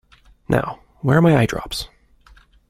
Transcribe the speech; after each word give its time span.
Now, 0.49 0.79
where 1.01 1.19
are 1.19 1.21
my 1.21 1.33
eyedrops? 1.45 1.87